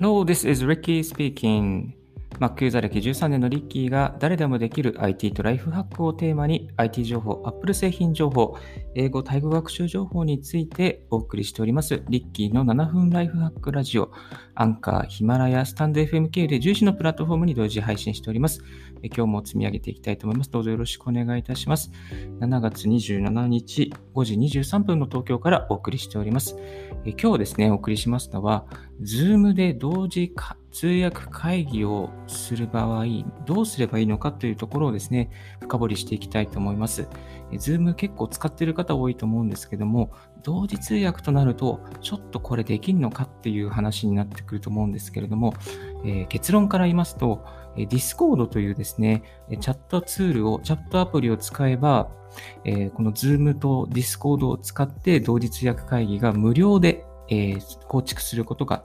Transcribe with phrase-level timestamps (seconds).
[0.00, 1.92] Hello, this is Ricky speaking.
[2.38, 8.56] Mac ユーザー歴13年のリッキーが誰でもできる IT とライフハックをテーマに IT 情報、Apple 製品情報、
[8.94, 12.02] 英語・タイ語学習情報についてお送りしております。
[12.08, 14.10] リッキーの7分ライフハックラジオ、
[14.54, 18.62] アンカー、ヒマラヤ、スタンド FM 系で重視のプラットフォームに同時配信しております。
[19.02, 20.50] 今日も積み上げていきたいと思います。
[20.50, 21.90] どうぞよろしくお願いいたします。
[22.40, 26.56] 7月27日5時23分の東京からお送りしております。
[27.20, 28.64] 今日ですね、お送りしますのは、
[29.02, 30.34] Zoom で同時
[30.72, 33.04] 通訳会議をする場合、
[33.46, 37.08] どうすればいいのかというところをですね、深掘りしていきたいと思います。
[37.52, 45.54] Zoom 結構使っている方多いと思うんですけども、同時通訳となると、ちょっとこれできるのかっていう話になってくると思うんですけれども、
[46.04, 47.44] えー、結論から言いますと、
[47.76, 49.22] Discord というですね、
[49.60, 52.10] チャットツールを、チャットアプリを使えば、
[52.64, 58.84] えー、この Zoom と Discord を使って同時通訳会議が無料で、えー、構築することが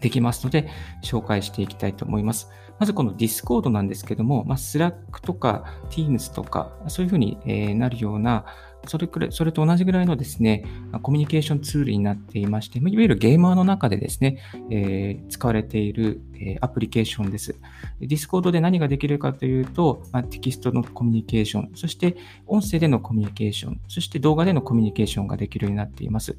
[0.00, 0.68] できますので、
[1.02, 2.50] 紹介していきたいと思います。
[2.78, 7.38] まずこの Discord なんですけども、まあ、Slack とか Teams とか、そういうふうに
[7.78, 8.44] なるような、
[8.86, 10.64] それくらい、それと同じぐらいのですね、
[11.02, 14.38] コミュニケーションツールになっていまして、いわゆるゲーマーの中でですね、
[14.70, 17.54] えー、使われている、え、アプリケーションです。
[18.00, 22.16] Discord で何ができるかというと、まあ、テキストのコミュニケーション、そして
[22.46, 26.36] 音声でのコミュニケーション、そして動画でのコミュニケーションができるようになっています。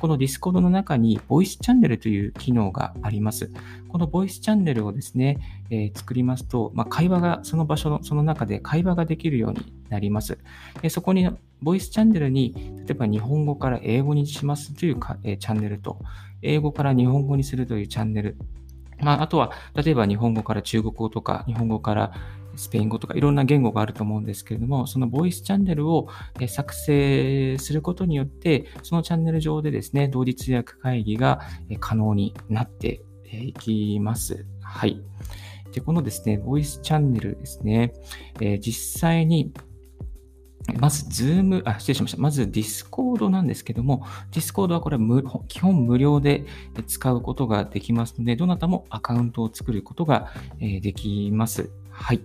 [0.00, 3.50] この Discord の中に Voice チャンネルという機能があります。
[3.88, 5.38] この Voice チャンネルをですね、
[5.74, 10.38] えー、作りますと、まあ、会話が、その場所の、その中で会話ができるようになります。
[10.82, 11.28] えそこに、
[11.62, 12.54] ボイスチャンネルに、
[12.86, 15.98] 例えば日本語から英語にしますというか、え、チャンネルと、
[16.42, 18.36] 英語から日本語にするというチャンネル、
[19.00, 22.12] まあ、あとは、例えば日本語から中国語とか、日本語から
[22.56, 26.08] スペイン語とかいろんな言語があると思うんですけれども、そのボイスチャンネルを
[26.46, 31.40] 作成することによって、そのチャンネル上でですね、同時通訳会議が
[31.80, 34.46] 可能になっていきます。
[34.62, 35.00] はい。
[35.74, 37.92] で、このですね、ボイスチャンネルですね、
[38.40, 39.52] えー、実際に、
[40.78, 42.22] まず、 Zoom、あ、失礼しました。
[42.22, 46.46] まず、 Discord なんですけども、 Discord はこれは基本無料で
[46.86, 51.70] 使うことができますので、どなたもアカウントを作ることができます。
[51.90, 52.20] はい。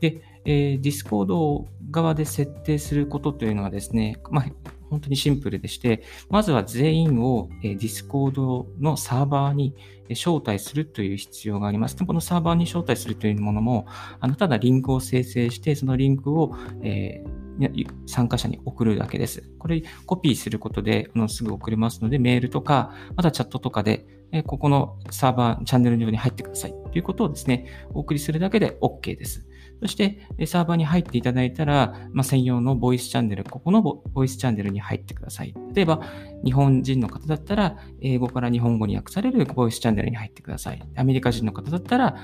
[0.00, 4.46] で、えー、 Discord 側で設定することというのはですね、まあ、
[4.90, 9.74] 本当にシンプルでして、まずは全員を Discord のサーバーに
[10.10, 11.96] 招待するという必要があります。
[11.96, 13.86] このサーバーに招待するというものも、
[14.20, 19.48] あのただリンクを生成して、そのリンクを、えー、参加者に送るだけです。
[19.58, 29.46] これコピーすることであのすぐ送れますので、メールとか、またチャットとかで、えここのサーバー、チャンネル上に入ってくださいということをですね、お送りするだけで OK です。
[29.80, 35.54] そして、サーバーに入っていただいたら、まあ、専用のボイスチャンネル、ここのボイスチャンネルに入ってください。
[35.74, 36.00] 例えば、
[36.44, 40.82] 日本人の方だったら、英語から日本語に訳されるボイスチャンネルに入ってください。
[40.96, 42.16] アメリカ人の方だったら、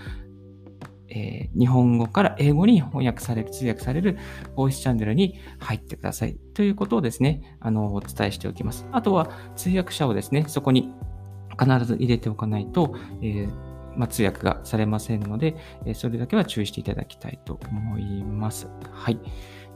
[1.11, 4.17] えー、日本語から英語に翻訳される、通訳される
[4.55, 6.37] ボイスチャンネルに入ってください。
[6.55, 8.87] ということをですね、あの、お伝えしておきます。
[8.93, 10.95] あとは、通訳者をですね、そこに
[11.59, 18.69] 必ず入れておかないと、えーまあ、通訳がされませんので、えそれだけは注意していただきたいと思います。
[18.93, 19.19] はい。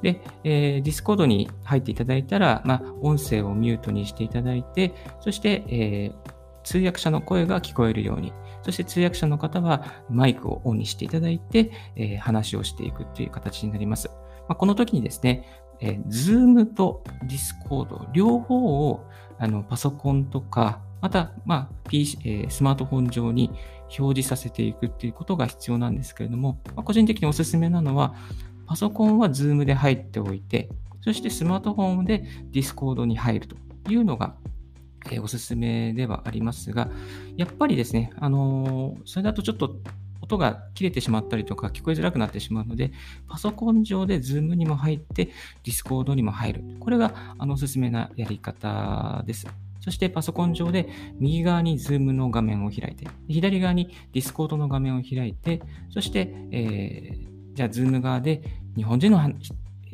[0.03, 8.33] で、えー、Discord に入っていただいたら、まあ、音声をミュートにしていただいて、そして、えー、通訳者の声が聞こえるように、
[8.63, 14.09] そして通訳者の方はマイクをオンにしていただいて、えー、話をしていくという形になります。
[14.49, 15.47] まあ、この時にですね、
[15.81, 19.05] えー、Zoom と Discord 両方を
[19.39, 23.51] あのパソコンとか、また、まあ PC えー、スマートフォン上に
[23.99, 28.15] 表示させていくっていうことが必要なんですけれども、まあ、個人的におすすめなのは、
[28.67, 30.71] パソコンは Zoom で入っておいて、
[31.03, 33.57] そしてスマートフォンで Discord に入ると
[33.93, 34.35] いうのが、
[35.11, 36.89] えー、おすすめではありますが、
[37.37, 39.77] やっぱりですね、あのー、それだとちょっと
[40.23, 42.93] 音が切れてしまったりとか聞こえづらくなってしまうので、
[43.29, 45.29] パソコン上で Zoom にも入って、
[45.65, 46.65] Discord にも入る。
[46.81, 49.47] これがあのおすすめなやり方です。
[49.85, 50.89] そしてパソコン上で
[51.21, 55.61] 右側に Zoom の画面を開いて、左側に Discord の画面を開いて、
[55.91, 58.41] そして、えー、じゃあ Zoom 側で
[58.77, 59.21] 日本人の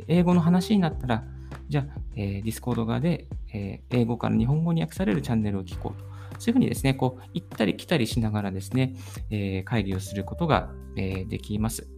[0.07, 1.25] 英語の話になったら、
[1.69, 6.09] じゃあ、えー、Discord 側で、えー、英語から日本語に訳されるチャンネルを聞こうと。
[6.39, 8.95] そういうふうにですね、こう、行ったり来たりしながらですね、
[9.31, 11.89] えー、会議をすることが、えー、できます。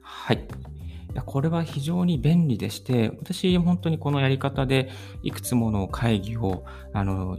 [0.00, 0.67] はい。
[1.14, 4.90] やこれは非常に便利でして、私、本当にこのやり方で
[5.22, 7.38] いくつもの会議をあの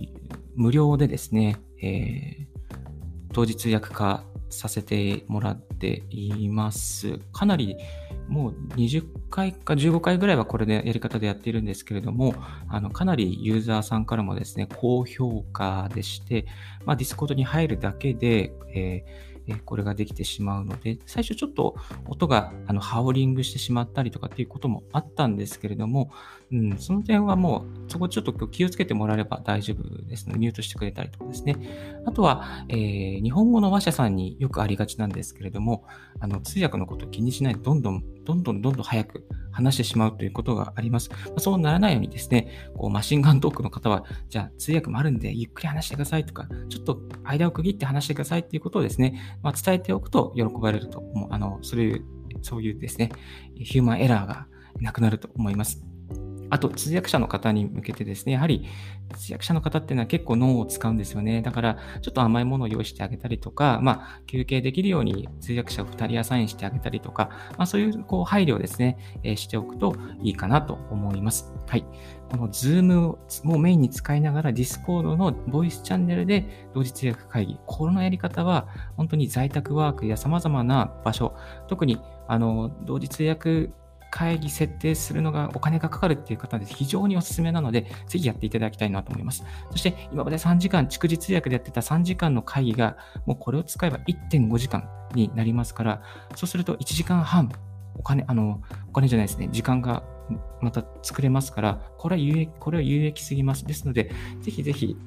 [0.56, 7.20] 無料でですね、えー、当日訳化させてもらっています。
[7.32, 7.78] かなり
[8.28, 12.36] もう20回か15回ぐらいはこれでやり方でやっているんですけれども、
[12.68, 16.46] あのかなりユーザーさんからもですね、高評価でして、
[16.86, 21.76] まあ、 Discord に入るだけで、えーこれができてしまうので、最初ちょっと
[22.08, 26.12] 音があのハウリングしてしまったりとかっていうこともあったんですけれども、
[26.52, 31.56] うん、その点はもう、そこちょっと気をつけてもらえれば大丈夫ですので、ミュートしてくれたりとかですね。
[32.06, 35.86] あとは、えー、日本語の話者さんによくありがちなんですけれども、
[36.20, 39.26] あの通訳のことを気にしないで、どんどん、どんどんどんどん早く
[39.60, 41.10] 話してしまうということがあります。
[41.34, 51.30] まそうならないようにですね、こうマシンガントークの方は、じゃあ通訳もあるんで、ゆっくり話してくださいとか、ちょっと間を区切って話してくださいっていうことをですね、まあ、伝えておくと喜ばれると思う。
[51.32, 52.06] あの、そういう、
[52.42, 53.12] そういうですね、
[53.56, 54.48] ヒューマンエラーが
[54.80, 55.89] なくなると思います。
[56.50, 58.66] あと、通訳者の方に向けてですね、やはり
[59.18, 61.42] 通訳者の方っていうのは結構脳を使うんですよね。
[61.42, 71.52] だから、ちょっと甘いものを用意してあげたりとか、まあ、休憩できるように通訳者を2人アサインしてあげたりとか、まあ、そういうこう配慮をですね、えー、しておくといいかなと思います。
[71.68, 71.86] はい。
[72.30, 77.60] この Zoom もメインに使いながら Discord のボイスチャンネルで同時通訳会議。
[77.66, 78.68] このやり方は
[78.98, 81.36] 本当に在宅ワークや様々な場所、
[81.68, 83.70] 特にあの同時通訳
[84.12, 89.44] 会議設定するのがお金がかかるっていう方で非常におすすめなので、ぜひやっていただきたいなと思います。
[89.72, 96.02] そして今まで3時間、蓄日約でやってた3時間の会議が、もうこれを使えば1.5時間になりますから、
[96.36, 97.52] そうすると1時間半、
[97.96, 100.04] お金、あの、お金じゃないですね、時間が
[100.62, 103.66] また作れますから、これは有益、これは有益すぎます。
[103.66, 104.12] ですので、
[104.42, 104.98] ぜひぜひ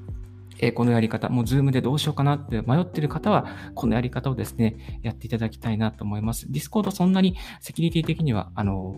[0.62, 6.46] えこのやり方、もう Zoom でどうしようかなって迷ってる方は、このやり方をですね、やっていただきたいなと思います。
[6.46, 8.96] Discord そんなにセキュリティ的には、あの、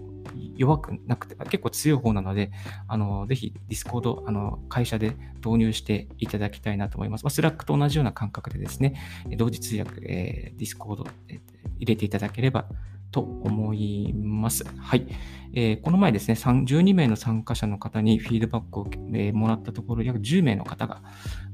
[0.57, 2.53] 弱くなくて、結構強い方なので、
[2.87, 7.25] あの、ぜひ Discord、あの、会社で導入していただきたいなと思います。
[7.25, 9.01] まあ、Slack と同じような感覚でですね、
[9.39, 11.41] 同時通訳、えー、Discord、えー、
[11.79, 12.67] 入れていただければ
[13.15, 14.65] と思います。
[14.77, 15.07] はい。
[15.53, 21.01] えー、この前ですね、12名の参加者の方にフィードバックを、えー、もらったところ、約10名の方が、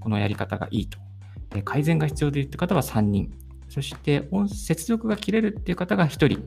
[0.00, 0.98] このやり方がいいと。
[1.54, 3.30] えー、改善が必要でいる方は3人。
[3.68, 6.46] そして、接続が切れるっていう方が1人、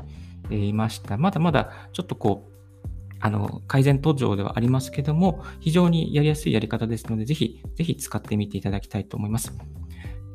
[0.50, 1.16] えいました。
[1.16, 9.56] まだまだちょっとこう、あの、改善途上ではありますけども、非常にやりやすいやり方ですので、ぜひ、ぜひ使ってみていただきたいと思います。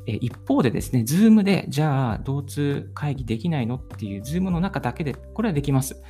[0.09, 6.01] え一方でですね、Zoom で、じゃあ、同通会議できないのっていう、Zoom の中だけで、これはできます。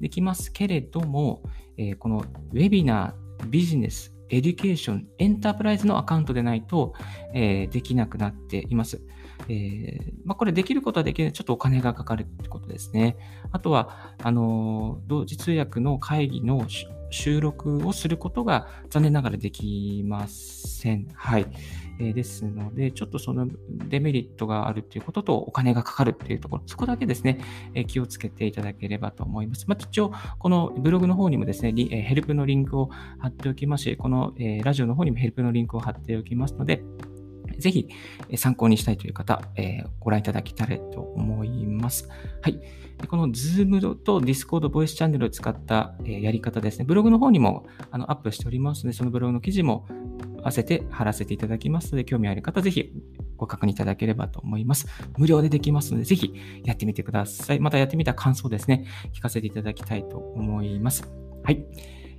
[0.00, 1.42] できますけれども、
[1.76, 6.94] えこのウェビナー、ビジネス、エデュケーション、エンタープライズのアカウントでないと、
[7.34, 9.02] え、できなくなっています。
[9.48, 13.16] えー、まあ、これできることはできる、ちょっとお金がかかるってことですね。
[13.52, 16.66] あとは、あの同時通訳の会議の
[17.10, 21.08] 収録をすることが残念ながらできません。
[21.14, 21.46] はい。
[22.00, 27.40] えですので、ちょっとそのデメリットがあるということと、お金がかかるっていうところ、そこだけですね、
[27.74, 29.64] え気をつけていただければと思います。
[29.66, 36.82] まあ、一応、このブログの方にもですね、ヘルプのリンクを貼っておきますし、このえラジオの方にもヘルプのリンクを貼っておきますので、
[37.58, 37.88] ぜひ
[38.36, 42.08] 参考にしたいという方、えー、ご覧いただけたらと思います。
[42.42, 42.60] はい。
[43.06, 49.86] この Zoom と Discord ボイスチャンネルを使った、えやり方ですね、ブログの方にもあのアップしておりますので、そのブログの記事も
[50.38, 52.92] 合わせて貼らせていただきますので、興味ある方、ぜひ
[53.36, 54.86] ご確認いただければと思います。
[55.16, 56.34] 無料でできますので、ぜひ
[56.64, 57.60] やってみてください。
[57.60, 61.08] またやってみた感想ですね、聞かせていただきたいと思います。
[61.44, 61.64] はい。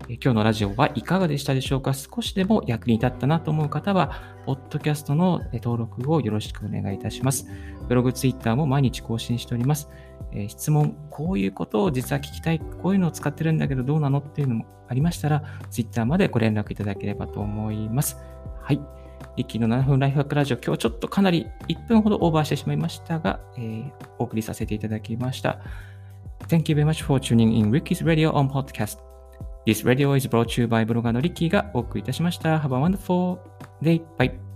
[0.07, 1.93] 今日のラジオはいかがでしたでしょうか？
[1.93, 7.47] 少しでも役に立ったなと思う方は、ポッドキャストの登録をよろしくお願いいたします。
[7.87, 9.89] ブログ、ツイッターも毎日更新しております。
[10.31, 18.17] えー、質問、こういうことを実は聞きたい、こういうのを使ってるんだけどどうなのっていうのもありましたら、ツイッターまでご連絡いただければと思います。
[18.61, 18.81] はい。
[19.35, 25.59] リッの7分ライフワークラジオ、今日ちょっとかなり1分ほどオーバーしてしまいましたが、えー、お送りさせていただきました。
[26.47, 29.08] Thank you very much for tuning in Ricky's Radio on Podcast.
[29.69, 32.57] This radio is brought to you by ブロガーのリッキーがお送りいたしました。
[32.57, 33.37] Have a wonderful
[33.83, 34.01] day.
[34.17, 34.48] Bye.